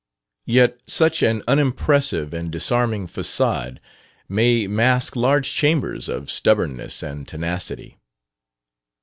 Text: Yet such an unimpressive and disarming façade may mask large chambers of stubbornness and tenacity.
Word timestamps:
Yet 0.47 0.81
such 0.87 1.21
an 1.21 1.43
unimpressive 1.47 2.33
and 2.33 2.49
disarming 2.51 3.05
façade 3.05 3.77
may 4.27 4.65
mask 4.65 5.15
large 5.15 5.53
chambers 5.53 6.09
of 6.09 6.31
stubbornness 6.31 7.03
and 7.03 7.27
tenacity. 7.27 7.99